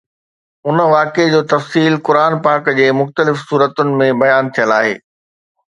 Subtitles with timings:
[0.67, 4.99] ان واقعي جو تفصيل قرآن پاڪ جي مختلف سورتن ۾ بيان ٿيل آهي